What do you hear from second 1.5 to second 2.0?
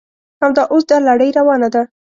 ده.